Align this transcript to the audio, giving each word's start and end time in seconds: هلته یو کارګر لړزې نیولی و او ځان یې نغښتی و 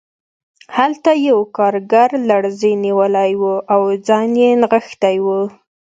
هلته 0.77 1.11
یو 1.29 1.39
کارګر 1.57 2.09
لړزې 2.29 2.71
نیولی 2.83 3.31
و 3.41 3.43
او 3.73 3.81
ځان 4.07 4.29
یې 4.43 4.49
نغښتی 4.61 5.15
و 5.25 5.27